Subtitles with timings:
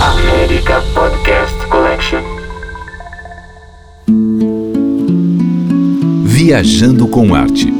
[0.00, 2.20] América Podcast Collection.
[6.24, 7.72] Viajando com Arte.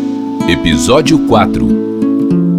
[0.49, 1.67] Episódio 4.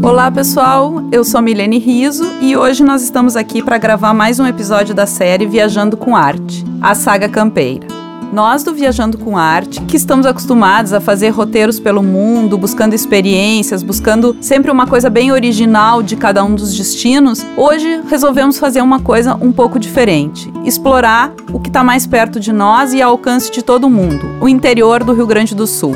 [0.04, 4.46] Olá pessoal, eu sou Milene Riso e hoje nós estamos aqui para gravar mais um
[4.46, 7.87] episódio da série Viajando com Arte, a saga campeira.
[8.32, 13.82] Nós do Viajando com Arte, que estamos acostumados a fazer roteiros pelo mundo, buscando experiências,
[13.82, 19.00] buscando sempre uma coisa bem original de cada um dos destinos, hoje resolvemos fazer uma
[19.00, 23.52] coisa um pouco diferente: explorar o que está mais perto de nós e ao alcance
[23.52, 25.96] de todo mundo, o interior do Rio Grande do Sul.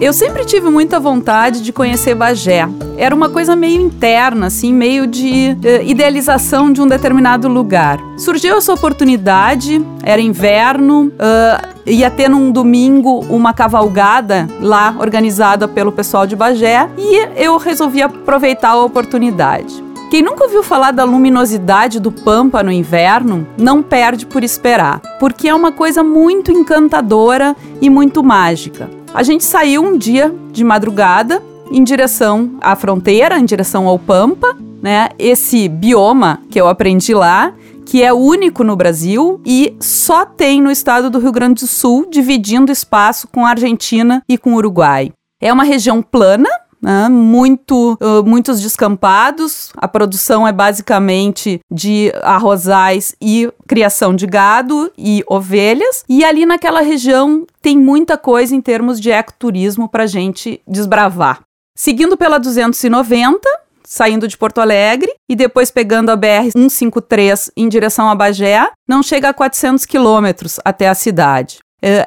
[0.00, 2.68] Eu sempre tive muita vontade de conhecer Bagé.
[2.96, 8.00] Era uma coisa meio interna, assim, meio de uh, idealização de um determinado lugar.
[8.18, 15.92] Surgiu essa oportunidade, era inverno, uh, ia ter num domingo uma cavalgada lá organizada pelo
[15.92, 19.82] pessoal de Bagé e eu resolvi aproveitar a oportunidade.
[20.10, 25.48] Quem nunca ouviu falar da luminosidade do Pampa no inverno, não perde por esperar, porque
[25.48, 29.03] é uma coisa muito encantadora e muito mágica.
[29.14, 34.56] A gente saiu um dia de madrugada em direção à fronteira, em direção ao Pampa,
[34.82, 35.10] né?
[35.16, 37.54] Esse bioma que eu aprendi lá,
[37.86, 42.08] que é único no Brasil e só tem no estado do Rio Grande do Sul,
[42.10, 45.12] dividindo espaço com a Argentina e com o Uruguai.
[45.40, 46.48] É uma região plana,
[46.84, 47.08] né?
[47.08, 49.72] Muito, uh, muitos descampados.
[49.76, 56.04] A produção é basicamente de arrozais e criação de gado e ovelhas.
[56.06, 61.40] E ali naquela região tem muita coisa em termos de ecoturismo para gente desbravar.
[61.76, 63.48] Seguindo pela 290,
[63.82, 69.02] saindo de Porto Alegre e depois pegando a BR 153 em direção a Bagé, não
[69.02, 71.58] chega a 400 quilômetros até a cidade.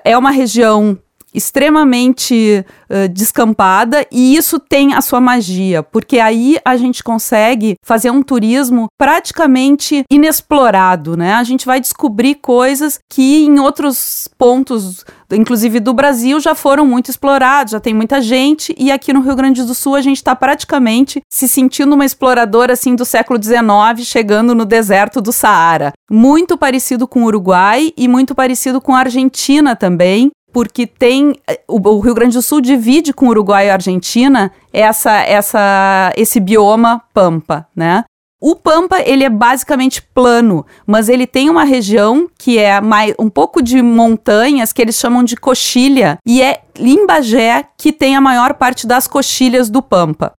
[0.04, 0.98] É uma região
[1.38, 8.10] extremamente uh, descampada e isso tem a sua magia, porque aí a gente consegue fazer
[8.10, 11.34] um turismo praticamente inexplorado, né?
[11.34, 17.12] A gente vai descobrir coisas que em outros pontos, inclusive do Brasil, já foram muito
[17.12, 20.36] explorados, já tem muita gente e aqui no Rio Grande do Sul a gente está
[20.36, 25.94] praticamente se sentindo uma exploradora assim do século XIX, chegando no deserto do Saara.
[26.10, 31.36] Muito parecido com o Uruguai e muito parecido com a Argentina também, porque tem
[31.68, 37.04] o, Rio Grande do Sul divide com o Uruguai e Argentina essa, essa, esse bioma
[37.14, 38.04] pampa, né?
[38.42, 43.30] O Pampa, ele é basicamente plano, mas ele tem uma região que é mais, um
[43.30, 48.56] pouco de montanhas, que eles chamam de coxilha, e é Limbagé que tem a maior
[48.56, 50.34] parte das coxilhas do Pampa.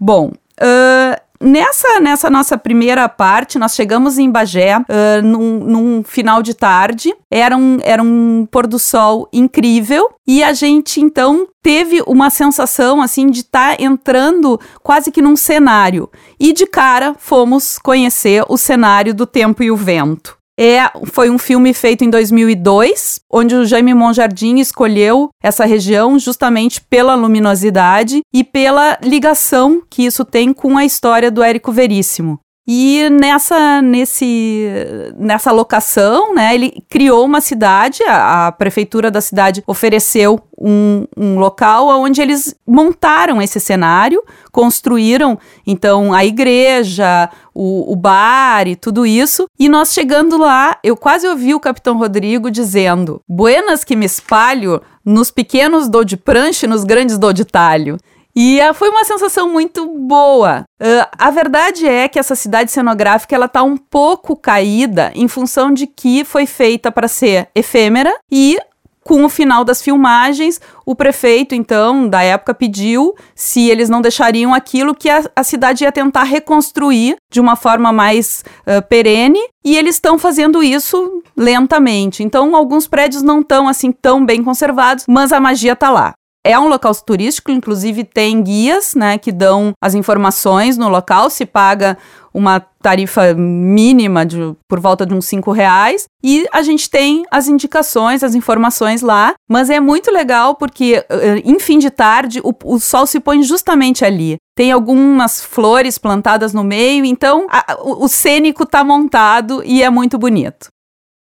[0.00, 6.42] Bom, uh, Nessa, nessa nossa primeira parte, nós chegamos em Bagé uh, num, num, final
[6.42, 7.14] de tarde.
[7.30, 10.10] Era um, era um pôr do sol incrível.
[10.26, 15.36] E a gente, então, teve uma sensação, assim, de estar tá entrando quase que num
[15.36, 16.10] cenário.
[16.40, 20.37] E de cara, fomos conhecer o cenário do tempo e o vento.
[20.60, 26.80] É, foi um filme feito em 2002, onde o Jaime Monjardim escolheu essa região justamente
[26.80, 32.40] pela luminosidade e pela ligação que isso tem com a história do Érico Veríssimo.
[32.70, 34.68] E nessa, nesse,
[35.16, 41.38] nessa locação, né, ele criou uma cidade, a, a prefeitura da cidade ofereceu um, um,
[41.38, 49.06] local onde eles montaram esse cenário, construíram então a igreja, o, o, bar e tudo
[49.06, 49.46] isso.
[49.58, 54.82] E nós chegando lá, eu quase ouvi o Capitão Rodrigo dizendo: Buenas que me espalho,
[55.02, 57.96] nos pequenos dou de prancha e nos grandes dou de talho.
[58.40, 60.62] E uh, foi uma sensação muito boa.
[60.80, 65.72] Uh, a verdade é que essa cidade cenográfica ela tá um pouco caída em função
[65.72, 68.56] de que foi feita para ser efêmera e
[69.02, 74.54] com o final das filmagens, o prefeito, então, da época, pediu se eles não deixariam
[74.54, 79.76] aquilo que a, a cidade ia tentar reconstruir de uma forma mais uh, perene, e
[79.76, 82.22] eles estão fazendo isso lentamente.
[82.22, 86.12] Então, alguns prédios não estão assim tão bem conservados, mas a magia está lá.
[86.48, 91.44] É um local turístico, inclusive tem guias, né, que dão as informações no local, se
[91.44, 91.98] paga
[92.32, 97.48] uma tarifa mínima de por volta de uns cinco reais e a gente tem as
[97.48, 102.54] indicações, as informações lá, mas é muito legal porque eh, em fim de tarde o,
[102.64, 104.36] o sol se põe justamente ali.
[104.56, 109.90] Tem algumas flores plantadas no meio, então a, o, o cênico está montado e é
[109.90, 110.68] muito bonito.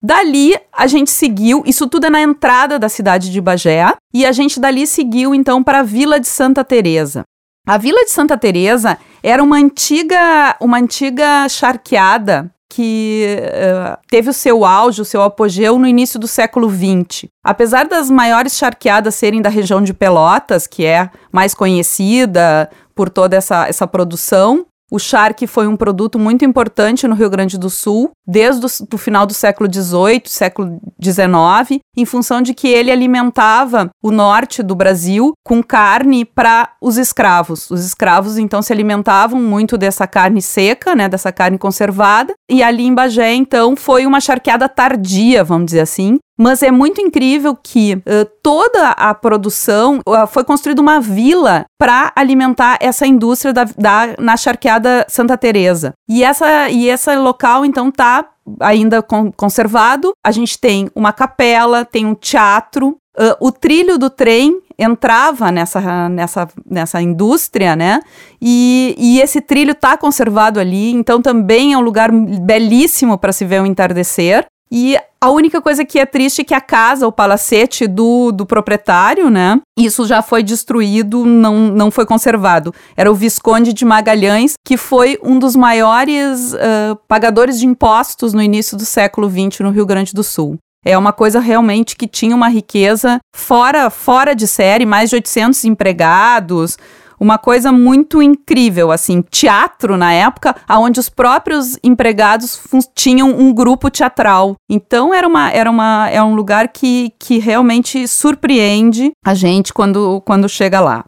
[0.06, 4.32] Dali a gente seguiu, isso tudo é na entrada da cidade de Bagé, e a
[4.32, 7.24] gente dali seguiu então para a Vila de Santa Teresa.
[7.66, 14.34] A Vila de Santa Teresa era uma antiga, uma antiga charqueada que uh, teve o
[14.34, 17.28] seu auge, o seu apogeu no início do século XX.
[17.44, 23.36] Apesar das maiores charqueadas serem da região de Pelotas, que é mais conhecida por toda
[23.36, 28.12] essa, essa produção, o charque foi um produto muito importante no Rio Grande do Sul,
[28.26, 34.10] desde o final do século XVIII, século XIX, em função de que ele alimentava o
[34.10, 37.70] norte do Brasil com carne para os escravos.
[37.70, 42.86] Os escravos, então, se alimentavam muito dessa carne seca, né, dessa carne conservada, e ali
[42.86, 47.94] em Bagé, então, foi uma charqueada tardia, vamos dizer assim, mas é muito incrível que
[47.96, 54.16] uh, toda a produção uh, foi construída uma vila para alimentar essa indústria da, da,
[54.20, 55.94] na charqueada Santa Teresa.
[56.10, 58.28] E essa e esse local então tá
[58.60, 60.14] ainda con conservado.
[60.24, 66.10] A gente tem uma capela, tem um teatro, uh, o trilho do trem entrava nessa,
[66.10, 68.02] nessa, nessa indústria, né?
[68.42, 73.46] E, e esse trilho está conservado ali, então também é um lugar belíssimo para se
[73.46, 74.46] ver o entardecer.
[74.72, 78.46] E a única coisa que é triste é que a casa, o palacete do, do
[78.46, 79.60] proprietário, né?
[79.78, 82.74] Isso já foi destruído, não, não foi conservado.
[82.96, 88.42] Era o Visconde de Magalhães, que foi um dos maiores uh, pagadores de impostos no
[88.42, 90.58] início do século XX no Rio Grande do Sul.
[90.84, 95.66] É uma coisa realmente que tinha uma riqueza fora, fora de série, mais de 800
[95.66, 96.78] empregados,
[97.20, 102.62] uma coisa muito incrível, assim, teatro na época, onde os próprios empregados
[102.94, 104.56] tinham um grupo teatral.
[104.70, 110.22] Então era uma era uma é um lugar que, que realmente surpreende a gente quando
[110.26, 111.06] quando chega lá.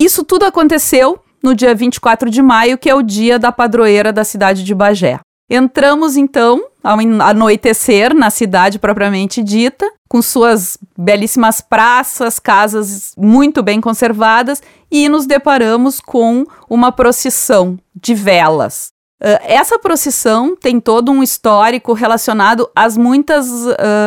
[0.00, 4.24] Isso tudo aconteceu no dia 24 de maio, que é o dia da padroeira da
[4.24, 5.20] cidade de Bagé.
[5.48, 13.80] Entramos então ao anoitecer na cidade propriamente dita, com suas belíssimas praças, casas muito bem
[13.80, 18.88] conservadas, e nos deparamos com uma procissão de velas.
[19.22, 23.48] Uh, essa procissão tem todo um histórico relacionado às muitas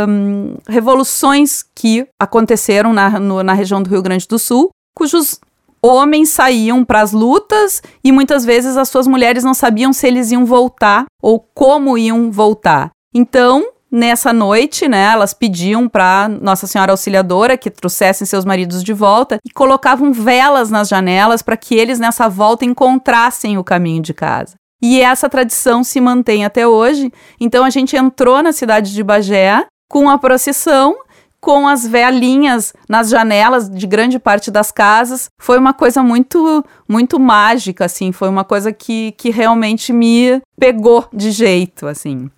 [0.08, 5.40] um, revoluções que aconteceram na, no, na região do Rio Grande do Sul, cujos
[5.82, 10.32] homens saíam para as lutas e muitas vezes as suas mulheres não sabiam se eles
[10.32, 12.92] iam voltar ou como iam voltar.
[13.14, 18.94] Então, nessa noite, né, elas pediam para Nossa Senhora Auxiliadora que trouxessem seus maridos de
[18.94, 24.14] volta e colocavam velas nas janelas para que eles nessa volta encontrassem o caminho de
[24.14, 24.56] casa.
[24.82, 27.12] E essa tradição se mantém até hoje.
[27.40, 30.96] Então a gente entrou na cidade de Bagé com a procissão
[31.40, 35.30] com as velinhas nas janelas de grande parte das casas.
[35.40, 38.12] Foi uma coisa muito, muito mágica, assim.
[38.12, 42.30] Foi uma coisa que, que realmente me pegou de jeito, assim.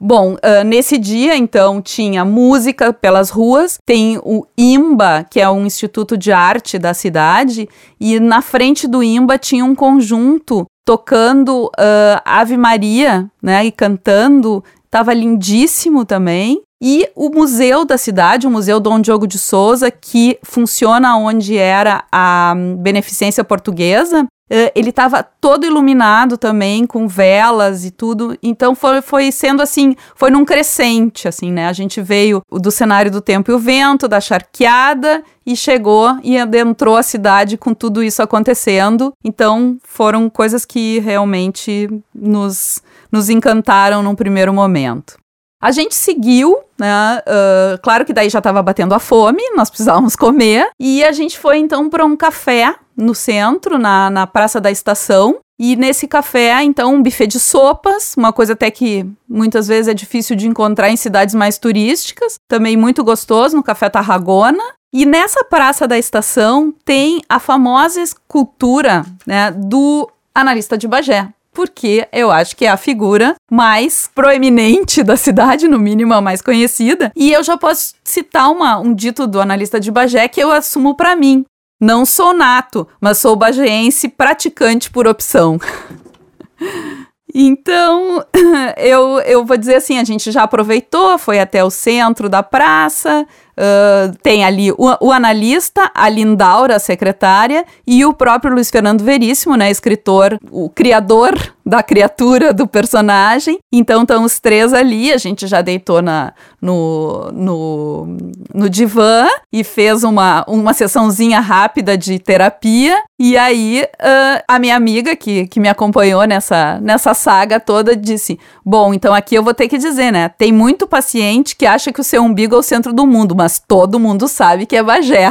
[0.00, 5.64] Bom, uh, nesse dia, então, tinha música pelas ruas, tem o IMBA, que é um
[5.64, 7.68] instituto de arte da cidade,
[8.00, 14.62] e na frente do IMBA tinha um conjunto tocando uh, Ave Maria, né, e cantando,
[14.84, 16.60] estava lindíssimo também.
[16.82, 22.04] E o museu da cidade, o Museu Dom Diogo de Souza, que funciona onde era
[22.10, 28.36] a Beneficência Portuguesa, eh, ele estava todo iluminado também com velas e tudo.
[28.42, 31.66] Então foi, foi sendo assim, foi num crescente, assim, né?
[31.68, 36.38] A gente veio do cenário do tempo e o vento, da charqueada e chegou e
[36.38, 39.12] adentrou a cidade com tudo isso acontecendo.
[39.24, 45.16] Então foram coisas que realmente nos, nos encantaram num primeiro momento.
[45.64, 47.22] A gente seguiu, né?
[47.26, 50.68] Uh, claro que daí já estava batendo a fome, nós precisávamos comer.
[50.78, 55.38] E a gente foi então para um café no centro, na, na Praça da Estação.
[55.58, 59.94] E nesse café, então, um buffet de sopas, uma coisa até que muitas vezes é
[59.94, 62.34] difícil de encontrar em cidades mais turísticas.
[62.46, 64.62] Também muito gostoso, no Café Tarragona.
[64.92, 72.06] E nessa Praça da Estação tem a famosa escultura né, do analista de Bagé, porque
[72.12, 77.12] eu acho que é a figura mais proeminente da cidade, no mínimo a mais conhecida.
[77.16, 80.94] E eu já posso citar uma, um dito do analista de Bagé que eu assumo
[80.94, 81.44] para mim.
[81.80, 85.58] Não sou nato, mas sou bagéense praticante por opção.
[87.36, 88.24] Então,
[88.78, 93.26] eu, eu vou dizer assim: a gente já aproveitou, foi até o centro da praça,
[93.58, 99.02] uh, tem ali o, o, analista, a Lindaura, a secretária, e o próprio Luiz Fernando
[99.02, 101.34] Veríssimo, né, escritor, o criador
[101.64, 103.58] da criatura do personagem.
[103.72, 108.16] Então estão os três ali, a gente já deitou na, no, no,
[108.52, 113.02] no divã e fez uma, uma sessãozinha rápida de terapia.
[113.18, 118.38] E aí uh, a minha amiga que, que me acompanhou nessa, nessa saga toda disse:
[118.64, 120.28] Bom, então aqui eu vou ter que dizer, né?
[120.28, 123.43] Tem muito paciente que acha que o seu umbigo é o centro do mundo, mas
[123.66, 125.30] todo mundo sabe que é Bagé.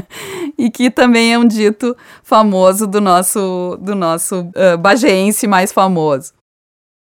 [0.58, 6.34] e que também é um dito famoso do nosso, do nosso uh, bagéense mais famoso.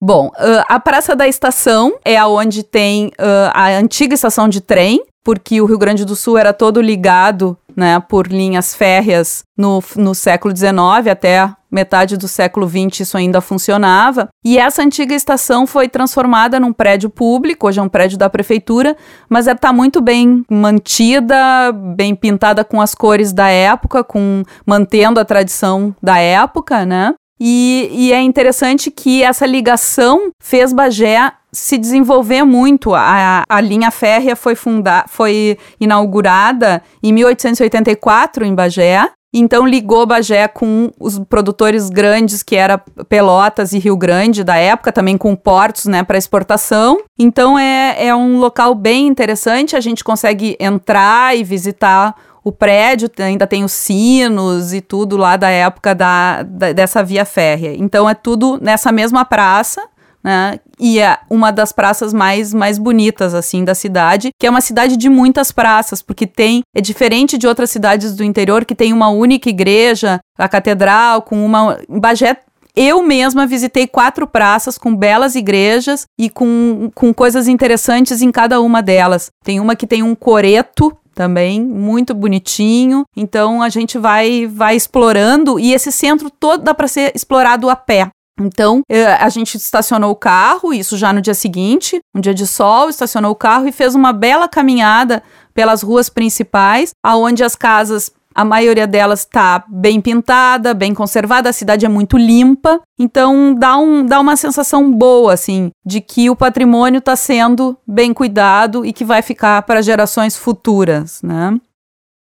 [0.02, 5.04] Bom, uh, a Praça da Estação é onde tem uh, a antiga estação de trem,
[5.30, 10.16] porque o Rio Grande do Sul era todo ligado né, por linhas férreas no, no
[10.16, 14.30] século XIX até metade do século XX isso ainda funcionava.
[14.44, 18.98] E essa antiga estação foi transformada num prédio público, hoje é um prédio da prefeitura,
[19.30, 25.26] mas está muito bem mantida, bem pintada com as cores da época, com mantendo a
[25.26, 27.14] tradição da época, né?
[27.40, 32.94] E, e, é interessante que essa ligação fez Bagé se desenvolver muito.
[32.94, 39.10] A, a linha férrea foi, funda foi inaugurada em 1884 em Bagé.
[39.32, 44.92] Então ligou Bagé com os produtores grandes que era Pelotas e Rio Grande da época,
[44.92, 47.00] também com portos, né, para exportação.
[47.18, 49.76] Então é, é um local bem interessante.
[49.76, 55.38] A gente consegue entrar e visitar o prédio ainda tem os sinos e tudo lá
[55.38, 57.76] da época da, da, dessa via férrea.
[57.78, 59.82] Então é tudo nessa mesma praça
[60.24, 60.60] né?
[60.80, 64.98] E é uma das praças mais, mais bonitas, assim, da cidade, que é uma cidade
[64.98, 69.10] de muitas praças, porque tem, é diferente de outras cidades do interior, que tem uma
[69.10, 71.80] única igreja, a catedral, com uma.
[71.88, 72.38] Bagé
[72.76, 78.62] eu mesma visitei quatro praças com belas igrejas e com, com coisas interessantes em cada
[78.62, 79.32] uma delas.
[79.44, 83.04] Tem uma que tem um coreto também muito bonitinho.
[83.14, 87.76] Então a gente vai vai explorando e esse centro todo dá para ser explorado a
[87.76, 88.10] pé.
[88.40, 92.48] Então, eh, a gente estacionou o carro, isso já no dia seguinte, um dia de
[92.48, 95.22] sol, estacionou o carro e fez uma bela caminhada
[95.54, 101.54] pelas ruas principais, aonde as casas a maioria delas está bem pintada, bem conservada, a
[101.54, 106.36] cidade é muito limpa, então dá, um, dá uma sensação boa, assim, de que o
[106.36, 111.60] patrimônio está sendo bem cuidado e que vai ficar para gerações futuras, né?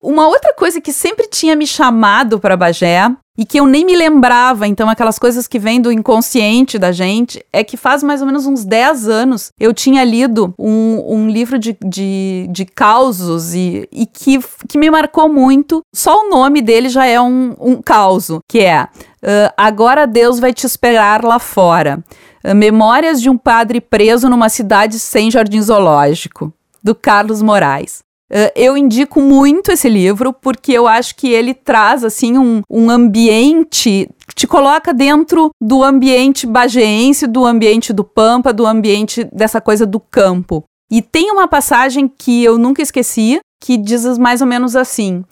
[0.06, 3.96] Uma outra coisa que sempre tinha me chamado para Bagé e que eu nem me
[3.96, 8.26] lembrava, então aquelas coisas que vêm do inconsciente da gente, é que faz mais ou
[8.28, 13.88] menos uns 10 anos eu tinha lido um, um livro de, de, de causos e,
[13.90, 15.82] e que, que me marcou muito.
[15.92, 20.54] Só o nome dele já é um, um causo, que é uh, Agora Deus vai
[20.54, 21.98] te esperar lá fora.
[22.44, 28.06] Uh, Memórias de um padre preso numa cidade sem jardim zoológico, do Carlos Moraes.
[28.30, 32.90] Uh, eu indico muito esse livro porque eu acho que ele traz assim um, um
[32.90, 39.87] ambiente te coloca dentro do ambiente bageense, do ambiente do Pampa, do ambiente dessa coisa
[39.87, 40.64] do campo.
[40.90, 45.25] E tem uma passagem que eu nunca esqueci, que diz mais ou menos assim: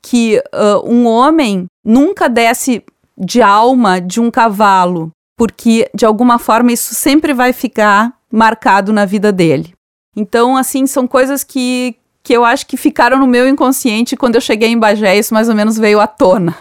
[0.00, 2.82] que uh, um homem nunca desce
[3.18, 9.04] de alma de um cavalo, porque de alguma forma isso sempre vai ficar marcado na
[9.04, 9.72] vida dele.
[10.16, 14.40] Então, assim, são coisas que, que eu acho que ficaram no meu inconsciente quando eu
[14.40, 16.56] cheguei em Bagé, isso mais ou menos veio à tona.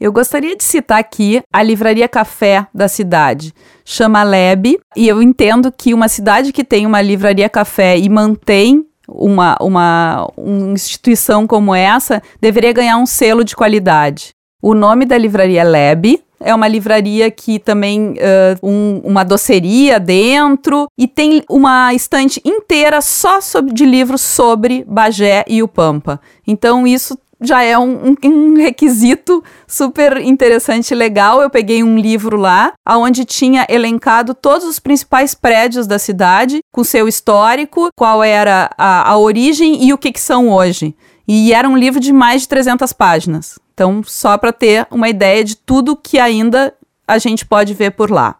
[0.00, 3.54] Eu gostaria de citar aqui a livraria café da cidade,
[3.84, 8.84] chama Leb, e eu entendo que uma cidade que tem uma livraria café e mantém
[9.08, 14.30] uma, uma, uma instituição como essa deveria ganhar um selo de qualidade.
[14.60, 18.14] O nome da livraria é Leb, é uma livraria que também uh,
[18.62, 25.44] um, uma doceria dentro e tem uma estante inteira só sobre, de livros sobre Bagé
[25.48, 26.20] e o Pampa.
[26.46, 31.40] Então isso já é um, um, requisito super interessante e legal.
[31.40, 36.84] Eu peguei um livro lá, onde tinha elencado todos os principais prédios da cidade, com
[36.84, 40.94] seu histórico, qual era a, a origem e o que, que são hoje.
[41.26, 43.58] E era um livro de mais de 300 páginas.
[43.74, 46.72] Então, só para ter uma ideia de tudo que ainda
[47.06, 48.38] a gente pode ver por lá.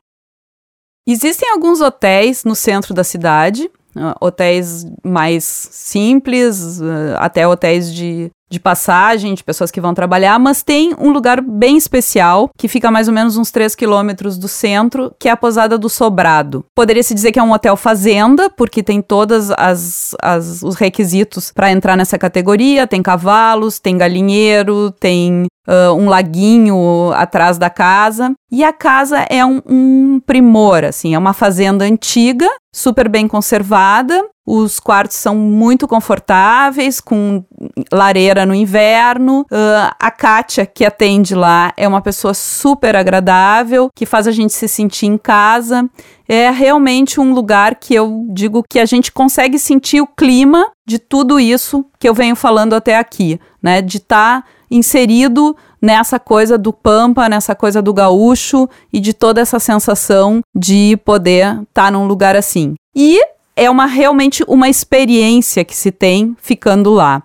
[1.06, 8.30] Existem alguns hotéis no centro da cidade, uh, hotéis mais simples, uh, até hotéis de
[8.54, 12.90] de passagem, de pessoas que vão trabalhar, mas tem um lugar bem especial que fica
[12.90, 16.64] mais ou menos uns 3 quilômetros do centro, que é a Posada do Sobrado.
[16.74, 21.52] Poderia se dizer que é um hotel fazenda, porque tem todos as, as, os requisitos
[21.52, 28.34] para entrar nessa categoria: tem cavalos, tem galinheiro, tem Uh, um laguinho atrás da casa.
[28.52, 34.22] E a casa é um, um, primor, assim, é uma fazenda antiga, super bem conservada.
[34.46, 37.42] Os quartos são muito confortáveis, com
[37.90, 39.40] lareira no inverno.
[39.42, 44.52] Uh, a Kátia, que atende lá, é uma pessoa super agradável, que faz a gente
[44.52, 45.88] se sentir em casa.
[46.28, 50.98] É realmente um lugar que eu digo que a gente consegue sentir o clima de
[50.98, 53.80] tudo isso que eu venho falando até aqui, né?
[53.80, 59.40] De estar tá inserido nessa coisa do pampa, nessa coisa do gaúcho e de toda
[59.40, 62.74] essa sensação de poder estar tá num lugar assim.
[62.94, 63.20] E
[63.56, 67.22] é uma realmente uma experiência que se tem ficando lá.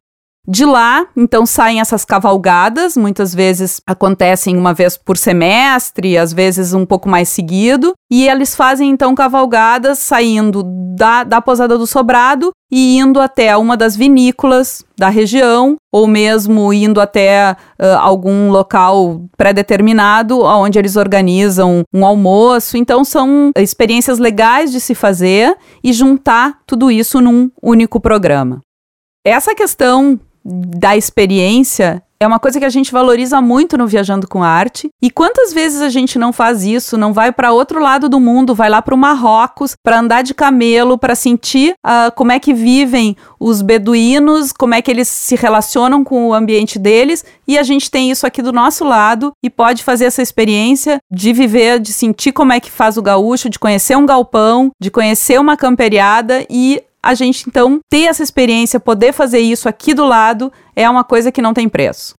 [0.51, 6.73] De lá, então, saem essas cavalgadas, muitas vezes acontecem uma vez por semestre, às vezes
[6.73, 10.63] um pouco mais seguido, e eles fazem então cavalgadas saindo
[10.95, 16.73] da, da Posada do Sobrado e indo até uma das vinícolas da região, ou mesmo
[16.73, 22.75] indo até uh, algum local pré-determinado, onde eles organizam um almoço.
[22.75, 28.61] Então, são experiências legais de se fazer e juntar tudo isso num único programa.
[29.23, 34.43] Essa questão da experiência é uma coisa que a gente valoriza muito no Viajando com
[34.43, 34.89] Arte.
[35.01, 38.53] E quantas vezes a gente não faz isso, não vai para outro lado do mundo,
[38.53, 42.53] vai lá para o Marrocos para andar de camelo, para sentir uh, como é que
[42.53, 47.23] vivem os beduínos, como é que eles se relacionam com o ambiente deles.
[47.47, 51.31] E a gente tem isso aqui do nosso lado e pode fazer essa experiência de
[51.31, 55.39] viver, de sentir como é que faz o gaúcho, de conhecer um galpão, de conhecer
[55.39, 60.51] uma camperiada e a gente então ter essa experiência, poder fazer isso aqui do lado,
[60.75, 62.13] é uma coisa que não tem preço.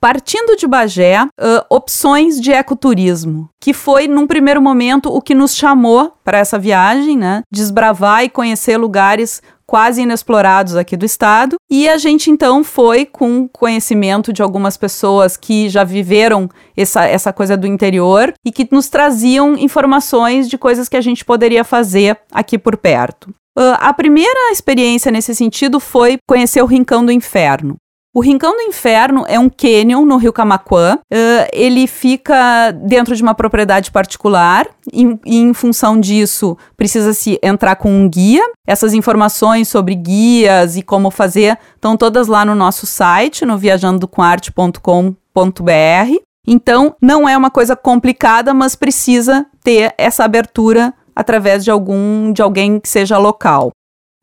[0.00, 5.56] Partindo de Bagé, uh, opções de ecoturismo, que foi, num primeiro momento, o que nos
[5.56, 7.40] chamou para essa viagem, né?
[7.50, 11.56] Desbravar e conhecer lugares quase inexplorados aqui do estado.
[11.70, 17.32] E a gente então foi com conhecimento de algumas pessoas que já viveram essa, essa
[17.32, 22.20] coisa do interior e que nos traziam informações de coisas que a gente poderia fazer
[22.30, 23.34] aqui por perto.
[23.56, 27.76] Uh, a primeira experiência nesse sentido foi conhecer o Rincão do Inferno.
[28.16, 30.96] O Rincão do Inferno é um canyon no Rio Camaquã.
[31.12, 37.90] Uh, ele fica dentro de uma propriedade particular e, em função disso, precisa-se entrar com
[37.90, 38.44] um guia.
[38.64, 45.12] Essas informações sobre guias e como fazer estão todas lá no nosso site, no viajandocomarte.com.br.
[46.46, 52.42] Então, não é uma coisa complicada, mas precisa ter essa abertura através de algum de
[52.42, 53.70] alguém que seja local.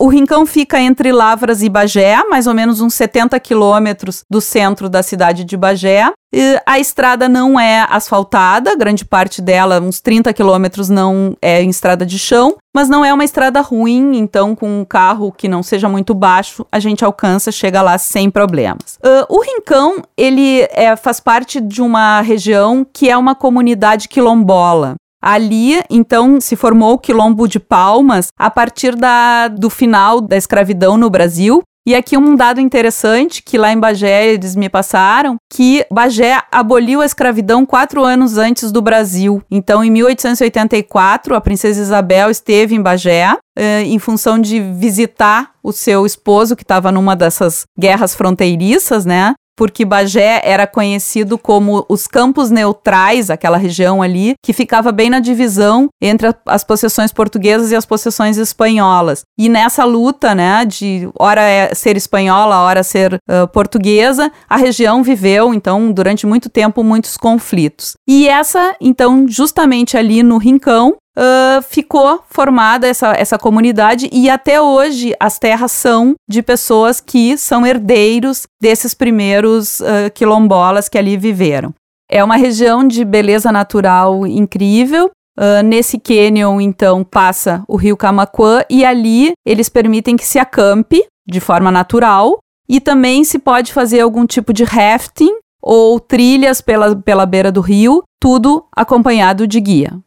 [0.01, 4.89] O Rincão fica entre Lavras e Bagé, mais ou menos uns 70 quilômetros do centro
[4.89, 6.11] da cidade de Bagé.
[6.33, 11.69] E a estrada não é asfaltada, grande parte dela, uns 30 quilômetros, não é em
[11.69, 15.61] estrada de chão, mas não é uma estrada ruim, então com um carro que não
[15.61, 18.97] seja muito baixo, a gente alcança, chega lá sem problemas.
[19.05, 24.95] Uh, o Rincão, ele é, faz parte de uma região que é uma comunidade quilombola.
[25.21, 30.97] Ali, então, se formou o Quilombo de Palmas a partir da, do final da escravidão
[30.97, 31.61] no Brasil.
[31.83, 37.01] E aqui um dado interessante que lá em Bagé eles me passaram, que Bagé aboliu
[37.01, 39.41] a escravidão quatro anos antes do Brasil.
[39.49, 45.71] Então, em 1884, a princesa Isabel esteve em Bagé eh, em função de visitar o
[45.71, 49.33] seu esposo que estava numa dessas guerras fronteiriças, né?
[49.61, 55.19] Porque Bagé era conhecido como os campos neutrais, aquela região ali, que ficava bem na
[55.19, 59.21] divisão entre as possessões portuguesas e as possessões espanholas.
[59.37, 65.03] E nessa luta, né, de hora é ser espanhola, hora ser uh, portuguesa, a região
[65.03, 67.93] viveu, então, durante muito tempo, muitos conflitos.
[68.09, 74.61] E essa, então, justamente ali no Rincão, uh, ficou formada essa, essa comunidade e até
[74.61, 81.17] hoje as terras são de pessoas que são herdeiros desses primeiros uh, quilombolas que ali
[81.17, 81.73] viveram.
[82.09, 85.09] É uma região de beleza natural incrível.
[85.39, 91.05] Uh, nesse canyon, então, passa o rio Camaquã e ali eles permitem que se acampe
[91.25, 96.95] de forma natural e também se pode fazer algum tipo de rafting ou trilhas pela,
[96.97, 100.01] pela beira do rio, tudo acompanhado de guia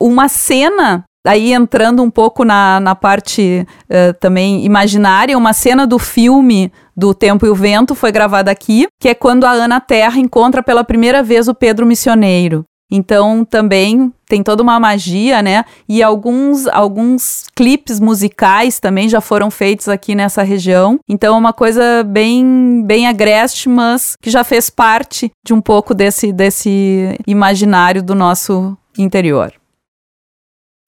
[0.00, 5.98] uma cena Aí entrando um pouco na, na parte uh, também imaginária, uma cena do
[5.98, 10.18] filme do Tempo e o Vento foi gravada aqui, que é quando a Ana Terra
[10.18, 12.64] encontra pela primeira vez o Pedro Missioneiro.
[12.90, 15.64] Então também tem toda uma magia, né?
[15.88, 20.98] E alguns alguns clipes musicais também já foram feitos aqui nessa região.
[21.08, 25.94] Então é uma coisa bem bem agreste, mas que já fez parte de um pouco
[25.94, 29.59] desse desse imaginário do nosso interior.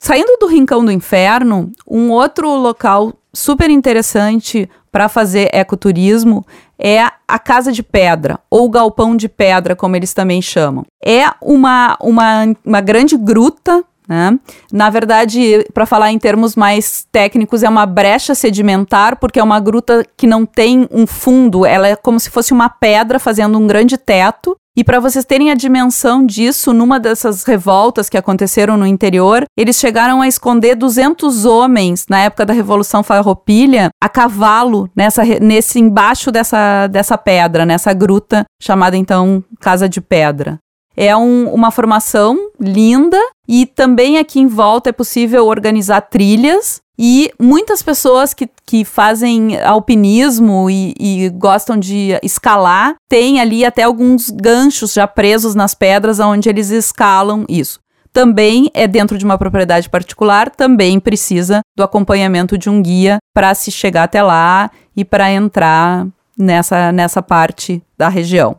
[0.05, 6.45] Saindo do Rincão do Inferno, um outro local super interessante para fazer ecoturismo
[6.77, 10.85] é a Casa de Pedra, ou Galpão de Pedra, como eles também chamam.
[11.01, 14.39] É uma, uma, uma grande gruta né?
[14.71, 19.59] Na verdade, para falar em termos mais técnicos, é uma brecha sedimentar, porque é uma
[19.59, 23.67] gruta que não tem um fundo, ela é como se fosse uma pedra fazendo um
[23.67, 24.55] grande teto.
[24.75, 29.77] E para vocês terem a dimensão disso, numa dessas revoltas que aconteceram no interior, eles
[29.77, 36.33] chegaram a esconder 200 homens na época da Revolução Farroupilha a cavalo nessa, nesse embaixo
[36.33, 40.59] dessa, dessa pedra, nessa gruta chamada então Casa de Pedra.
[40.97, 47.31] É um, uma formação linda e também aqui em volta é possível organizar trilhas E
[47.41, 54.31] muitas pessoas que, que fazem alpinismo e, e gostam de escalar têm ali até alguns
[54.31, 59.89] ganchos já presos nas pedras onde eles escalam isso também é dentro de uma propriedade
[59.89, 65.33] particular, também precisa do acompanhamento de um guia para se chegar até lá e para
[65.33, 68.57] entrar nessa, nessa parte da região.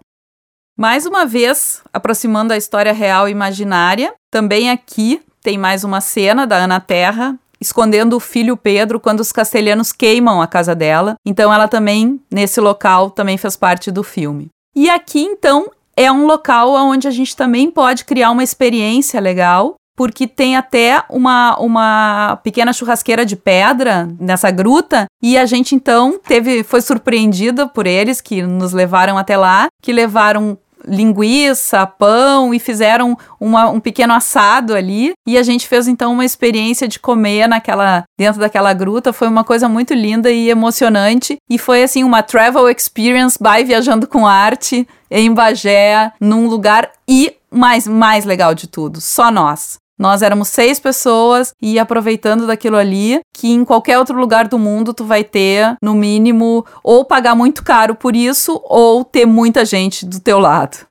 [0.84, 6.46] Mais uma vez, aproximando a história real e imaginária, também aqui tem mais uma cena
[6.46, 11.16] da Ana Terra escondendo o filho Pedro quando os castelhanos queimam a casa dela.
[11.26, 14.50] Então ela também nesse local também fez parte do filme.
[14.76, 19.76] E aqui então é um local onde a gente também pode criar uma experiência legal,
[19.96, 26.20] porque tem até uma, uma pequena churrasqueira de pedra nessa gruta e a gente então
[26.28, 32.60] teve foi surpreendida por eles que nos levaram até lá, que levaram linguiça, pão e
[32.60, 35.14] fizeram uma, um pequeno assado ali.
[35.28, 39.14] E a gente fez então uma experiência de comer naquela dentro daquela gruta.
[39.14, 41.38] Foi uma coisa muito linda e emocionante.
[41.50, 47.36] E foi assim uma travel experience by viajando com arte em Bagé, num lugar e
[47.52, 49.83] mais mais legal de tudo, só nós.
[50.00, 54.94] Nós éramos seis pessoas e aproveitando daquilo ali, que em qualquer outro lugar do mundo
[54.94, 60.06] tu vai ter, no mínimo, ou pagar muito caro por isso, ou ter muita gente
[60.06, 60.88] do teu lado.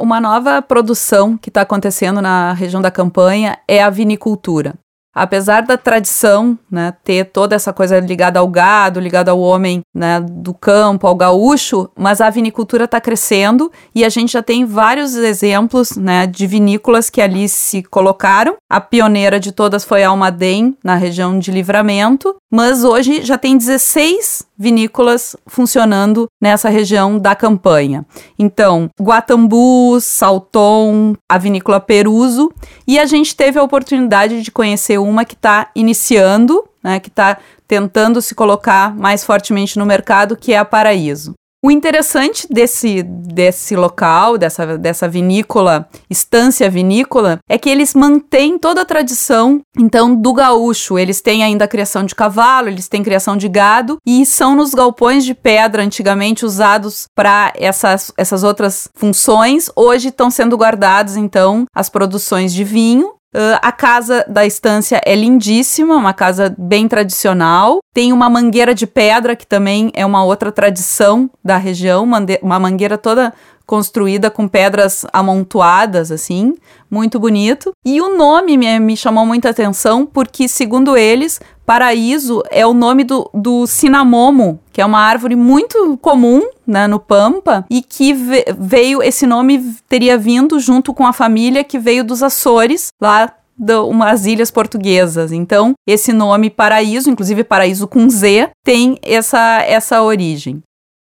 [0.00, 4.74] Uma nova produção que está acontecendo na região da campanha é a vinicultura
[5.16, 10.20] apesar da tradição, né, ter toda essa coisa ligada ao gado, ligada ao homem né,
[10.20, 15.14] do campo, ao gaúcho, mas a vinicultura está crescendo e a gente já tem vários
[15.14, 18.56] exemplos né, de vinícolas que ali se colocaram.
[18.70, 23.56] A pioneira de todas foi a Almaden, na região de Livramento, mas hoje já tem
[23.56, 28.04] 16 vinícolas funcionando nessa região da campanha.
[28.38, 32.50] Então, Guatambu, Salton, a vinícola Peruso,
[32.86, 37.38] e a gente teve a oportunidade de conhecer uma que está iniciando, né, que está
[37.66, 41.34] tentando se colocar mais fortemente no mercado, que é a Paraíso.
[41.66, 48.82] O interessante desse, desse local, dessa, dessa vinícola, estância vinícola, é que eles mantêm toda
[48.82, 50.96] a tradição, então, do gaúcho.
[50.96, 54.74] Eles têm ainda a criação de cavalo, eles têm criação de gado, e são nos
[54.74, 59.68] galpões de pedra, antigamente usados para essas, essas outras funções.
[59.74, 65.14] Hoje estão sendo guardados, então, as produções de vinho Uh, a casa da estância é
[65.14, 67.80] lindíssima, uma casa bem tradicional.
[67.92, 72.08] Tem uma mangueira de pedra, que também é uma outra tradição da região,
[72.40, 73.34] uma mangueira toda
[73.66, 76.54] construída com pedras amontoadas, assim,
[76.90, 77.72] muito bonito.
[77.84, 83.02] E o nome me, me chamou muita atenção porque, segundo eles, paraíso é o nome
[83.02, 88.12] do, do cinamomo, que é uma árvore muito comum né, no Pampa, e que
[88.58, 93.74] veio, esse nome teria vindo junto com a família que veio dos Açores, lá de
[93.74, 95.32] umas ilhas portuguesas.
[95.32, 100.62] Então, esse nome paraíso, inclusive paraíso com Z, tem essa, essa origem.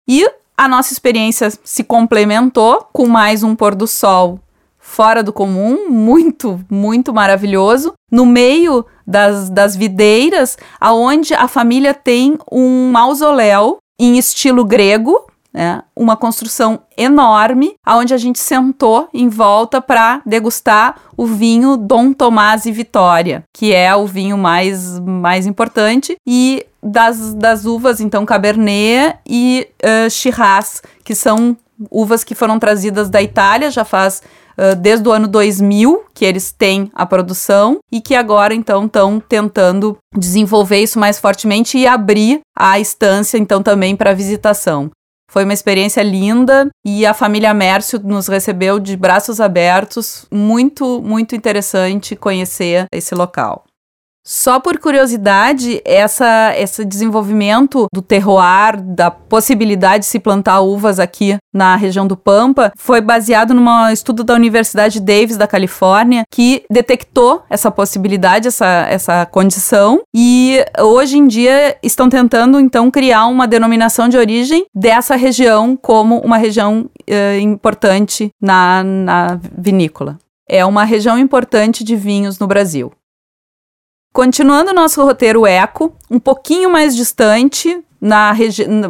[0.07, 4.39] E a nossa experiência se complementou com mais um pôr do sol
[4.83, 12.37] fora do comum, muito, muito maravilhoso, no meio das, das videiras, aonde a família tem
[12.51, 15.83] um mausoléu em estilo grego, né?
[15.95, 22.65] Uma construção enorme, aonde a gente sentou em volta para degustar o vinho Dom Tomás
[22.65, 29.17] e Vitória, que é o vinho mais, mais importante, e das, das uvas, então, Cabernet
[29.27, 31.57] e uh, Shiraz, que são
[31.89, 34.21] uvas que foram trazidas da Itália já faz
[34.57, 39.19] uh, desde o ano 2000 que eles têm a produção e que agora então estão
[39.19, 44.91] tentando desenvolver isso mais fortemente e abrir a estância então também para visitação.
[45.31, 50.27] Foi uma experiência linda e a família Mércio nos recebeu de braços abertos.
[50.31, 53.63] Muito, muito interessante conhecer esse local.
[54.25, 61.35] Só por curiosidade, essa, esse desenvolvimento do terroir, da possibilidade de se plantar uvas aqui
[61.53, 67.43] na região do Pampa, foi baseado num estudo da Universidade Davis da Califórnia, que detectou
[67.49, 74.07] essa possibilidade, essa, essa condição, e hoje em dia estão tentando então criar uma denominação
[74.07, 80.17] de origem dessa região como uma região uh, importante na, na vinícola.
[80.47, 82.91] É uma região importante de vinhos no Brasil.
[84.13, 88.35] Continuando nosso roteiro eco, um pouquinho mais distante, na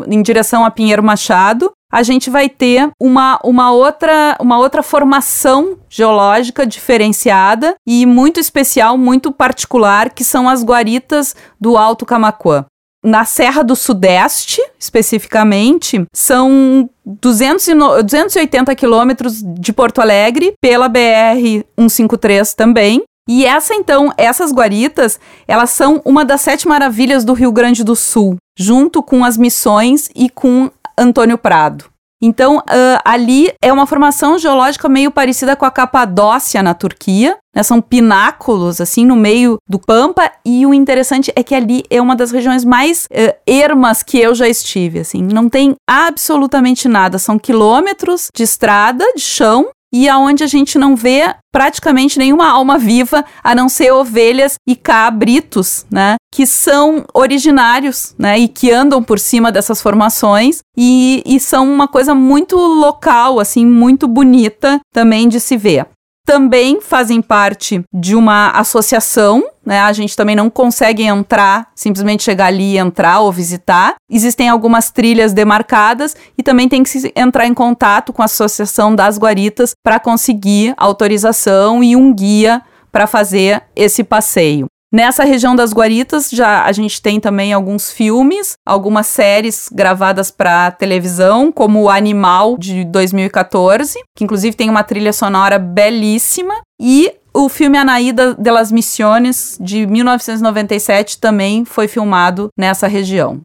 [0.07, 5.77] em direção a Pinheiro Machado, a gente vai ter uma, uma, outra, uma outra formação
[5.88, 12.65] geológica diferenciada e muito especial, muito particular, que são as guaritas do Alto Camacuã.
[13.05, 17.65] Na Serra do Sudeste, especificamente, são 200
[18.05, 26.01] 280 quilômetros de Porto Alegre, pela BR-153 também, E essa então, essas guaritas, elas são
[26.03, 30.69] uma das sete maravilhas do Rio Grande do Sul, junto com as missões e com
[30.97, 31.93] Antônio Prado.
[32.25, 37.36] Então, uh, ali é uma formação geológica meio parecida com a Capadócia na Turquia.
[37.53, 37.62] Né?
[37.63, 40.31] São pináculos, assim, no meio do Pampa.
[40.45, 44.33] E o interessante é que ali é uma das regiões mais uh, ermas que eu
[44.33, 45.21] já estive, assim.
[45.21, 47.19] Não tem absolutamente nada.
[47.19, 52.79] São quilômetros de estrada, de chão, e aonde a gente não vê praticamente nenhuma alma
[52.79, 56.15] viva, a não ser ovelhas e cabritos, né?
[56.34, 58.39] Que são originários, né?
[58.39, 63.65] E que andam por cima dessas formações e, e são uma coisa muito local, assim,
[63.65, 65.86] muito bonita também de se ver
[66.25, 69.81] também fazem parte de uma associação, né?
[69.81, 73.95] A gente também não consegue entrar, simplesmente chegar ali e entrar ou visitar.
[74.09, 79.17] Existem algumas trilhas demarcadas e também tem que entrar em contato com a Associação das
[79.17, 84.67] Guaritas para conseguir autorização e um guia para fazer esse passeio.
[84.93, 90.69] Nessa região das Guaritas, já a gente tem também alguns filmes, algumas séries gravadas para
[90.69, 97.49] televisão, como o Animal de 2014, que inclusive tem uma trilha sonora belíssima, e o
[97.49, 103.41] filme Anaída de las Missiones de 1997 também foi filmado nessa região.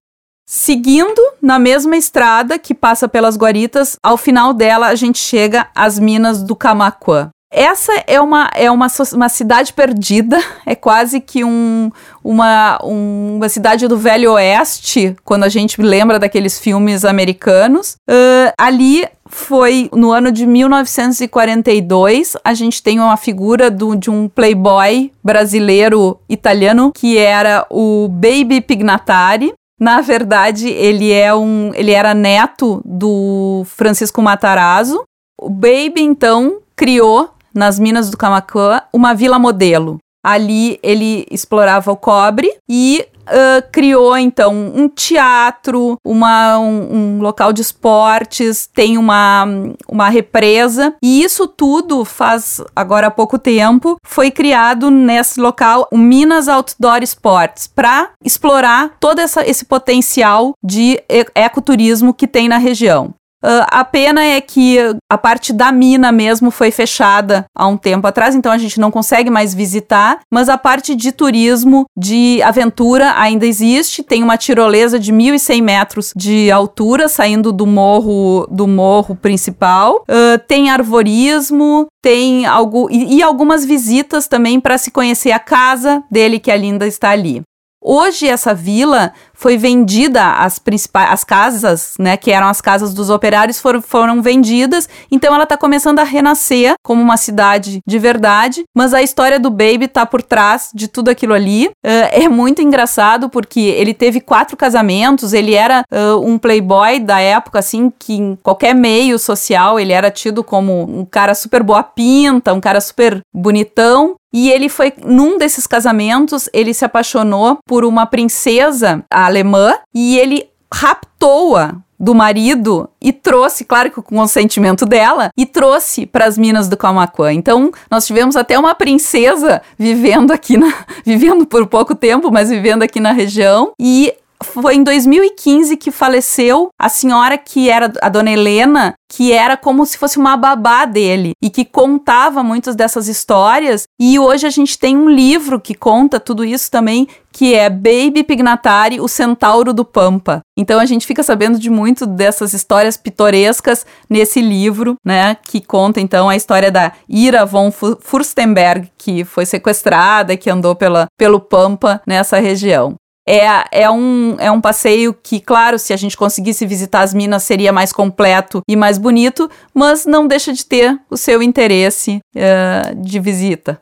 [0.46, 5.98] Seguindo na mesma estrada que passa pelas Guaritas, ao final dela a gente chega às
[5.98, 7.30] minas do Camacuã.
[7.50, 11.90] Essa é uma, é uma, uma cidade perdida, é quase que um,
[12.22, 17.96] uma, um, uma cidade do Velho Oeste, quando a gente lembra daqueles filmes americanos.
[18.08, 22.36] Uh, ali foi no ano de 1942.
[22.44, 28.60] A gente tem uma figura do, de um playboy brasileiro italiano que era o Baby
[28.60, 29.52] Pignatari.
[29.80, 35.02] Na verdade, ele é um, ele era neto do Francisco Matarazzo.
[35.40, 39.98] O Baby então criou nas minas do Camacuã, uma vila modelo.
[40.24, 47.52] Ali ele explorava o cobre e Uh, criou então um teatro, uma, um, um, local
[47.52, 49.44] de esportes, tem uma,
[49.86, 55.98] uma represa, e isso tudo faz agora há pouco tempo foi criado nesse local o
[55.98, 60.98] Minas Outdoor Sports para explorar todo essa, esse potencial de
[61.34, 63.12] ecoturismo que tem na região.
[63.44, 64.78] Uh, a pena é que
[65.10, 68.90] a parte da mina mesmo foi fechada há um tempo atrás, então a gente não
[68.90, 74.02] consegue mais visitar, mas a parte de turismo, de aventura ainda existe.
[74.02, 80.04] Tem uma tirolesa de 1.100 metros de altura saindo do morro do morro principal.
[80.08, 86.02] Uh, tem arvorismo, tem algo e, e algumas visitas também para se conhecer a casa
[86.10, 87.42] dele que ainda está ali.
[87.80, 93.08] Hoje essa vila foi vendida, as principais as casas, né, que eram as casas dos
[93.08, 98.64] operários foram, foram vendidas, então ela está começando a renascer como uma cidade de verdade,
[98.76, 101.68] mas a história do Baby tá por trás de tudo aquilo ali.
[101.68, 107.20] Uh, é muito engraçado porque ele teve quatro casamentos, ele era uh, um playboy da
[107.20, 111.82] época, assim, que em qualquer meio social ele era tido como um cara super boa
[111.82, 117.84] pinta, um cara super bonitão, e ele foi, num desses casamentos, ele se apaixonou por
[117.84, 124.86] uma princesa alemã e ele raptou-a do marido e trouxe, claro que com o consentimento
[124.86, 127.32] dela, e trouxe para as minas do Camacuã.
[127.32, 130.72] Então, nós tivemos até uma princesa vivendo aqui na,
[131.04, 136.68] vivendo por pouco tempo, mas vivendo aqui na região e foi em 2015 que faleceu
[136.78, 141.32] a senhora que era a dona Helena, que era como se fosse uma babá dele
[141.42, 143.84] e que contava muitas dessas histórias.
[143.98, 148.22] E hoje a gente tem um livro que conta tudo isso também, que é Baby
[148.22, 150.40] Pignatari, o Centauro do Pampa.
[150.56, 156.00] Então a gente fica sabendo de muito dessas histórias pitorescas nesse livro, né, que conta
[156.00, 162.00] então a história da Ira von Furstenberg, que foi sequestrada, que andou pela, pelo Pampa
[162.06, 162.96] nessa região.
[163.30, 167.42] É, é, um, é um passeio que, claro, se a gente conseguisse visitar as minas,
[167.42, 172.94] seria mais completo e mais bonito, mas não deixa de ter o seu interesse uh,
[172.96, 173.78] de visita.